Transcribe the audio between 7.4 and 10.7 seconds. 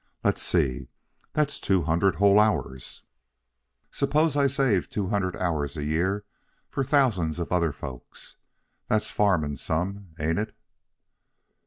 other folks, that's farming some, ain't it?"